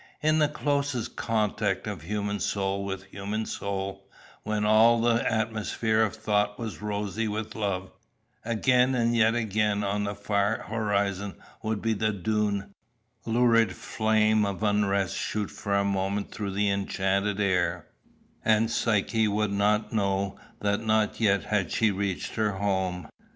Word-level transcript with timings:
In 0.23 0.39
the 0.39 0.47
closest 0.47 1.15
contact 1.15 1.85
of 1.85 2.01
human 2.01 2.39
soul 2.39 2.83
with 2.83 3.03
human 3.11 3.45
soul, 3.45 4.09
when 4.41 4.65
all 4.65 4.99
the 4.99 5.31
atmosphere 5.31 6.01
of 6.01 6.15
thought 6.15 6.57
was 6.57 6.81
rosy 6.81 7.27
with 7.27 7.53
love, 7.53 7.91
again 8.43 8.95
and 8.95 9.15
yet 9.15 9.35
again 9.35 9.83
on 9.83 10.03
the 10.05 10.15
far 10.15 10.63
horizon 10.63 11.35
would 11.61 11.83
the 11.83 12.11
dun, 12.11 12.73
lurid 13.27 13.75
flame 13.75 14.43
of 14.43 14.63
unrest 14.63 15.15
shoot 15.15 15.51
for 15.51 15.75
a 15.75 15.85
moment 15.85 16.31
through 16.31 16.53
the 16.53 16.71
enchanted 16.71 17.39
air, 17.39 17.85
and 18.43 18.71
Psyche 18.71 19.27
would 19.27 19.51
know 19.51 20.39
that 20.61 20.83
not 20.83 21.19
yet 21.19 21.43
had 21.43 21.71
she 21.71 21.91
reached 21.91 22.33
her 22.33 22.53
home. 22.53 23.07